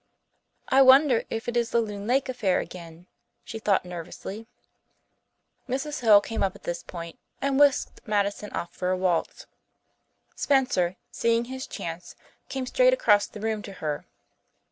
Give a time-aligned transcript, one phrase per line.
[0.69, 3.05] "I wonder if it is the Loon Lake affair again?"
[3.43, 4.47] she thought nervously.
[5.69, 5.99] Mrs.
[5.99, 9.45] Hill came up at this point and whisked Madison off for a waltz.
[10.35, 12.15] Spencer, seeing his chance,
[12.49, 14.07] came straight across the room to her.